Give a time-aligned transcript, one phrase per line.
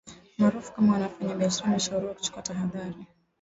[0.37, 3.07] maarufu kama wafanyabiashara wameshauriwa kuchukua tahadhari